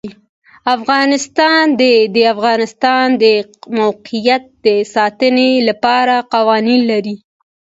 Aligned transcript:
افغانستان 0.75 1.63
د 1.81 1.81
د 2.15 2.17
افغانستان 2.33 3.05
د 3.23 3.25
موقعیت 3.79 4.43
د 4.65 4.67
ساتنې 4.93 5.51
لپاره 5.67 6.15
قوانین 6.33 6.81
لري. 6.91 7.15